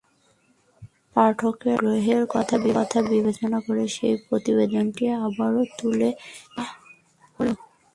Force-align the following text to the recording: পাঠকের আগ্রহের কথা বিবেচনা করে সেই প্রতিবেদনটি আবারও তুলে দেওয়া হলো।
পাঠকের 1.15 1.73
আগ্রহের 1.75 2.23
কথা 2.33 2.55
বিবেচনা 3.11 3.57
করে 3.65 3.83
সেই 3.95 4.15
প্রতিবেদনটি 4.25 5.03
আবারও 5.19 5.63
তুলে 5.77 6.09
দেওয়া 6.53 6.65
হলো। 7.35 7.53